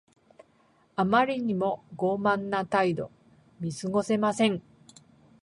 [0.95, 3.11] あまりにも傲慢な態度。
[3.59, 4.63] 見過ごせません。